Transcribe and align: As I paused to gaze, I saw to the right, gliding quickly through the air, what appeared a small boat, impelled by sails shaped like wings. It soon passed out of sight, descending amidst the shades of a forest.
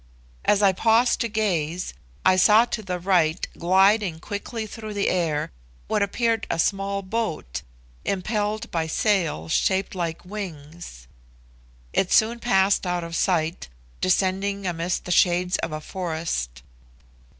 As 0.45 0.63
I 0.63 0.71
paused 0.71 1.21
to 1.21 1.27
gaze, 1.27 1.93
I 2.25 2.35
saw 2.35 2.65
to 2.65 2.81
the 2.81 2.97
right, 2.97 3.47
gliding 3.55 4.17
quickly 4.19 4.65
through 4.65 4.95
the 4.95 5.09
air, 5.09 5.51
what 5.87 6.01
appeared 6.01 6.47
a 6.49 6.57
small 6.57 7.03
boat, 7.03 7.61
impelled 8.03 8.71
by 8.71 8.87
sails 8.87 9.51
shaped 9.51 9.93
like 9.93 10.25
wings. 10.25 11.07
It 11.93 12.11
soon 12.11 12.39
passed 12.39 12.87
out 12.87 13.03
of 13.03 13.15
sight, 13.15 13.67
descending 14.01 14.65
amidst 14.65 15.05
the 15.05 15.11
shades 15.11 15.57
of 15.57 15.71
a 15.71 15.79
forest. 15.79 16.63